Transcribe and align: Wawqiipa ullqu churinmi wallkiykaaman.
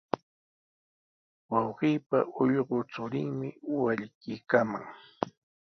Wawqiipa 1.51 2.17
ullqu 2.41 2.77
churinmi 2.93 3.47
wallkiykaaman. 3.81 4.85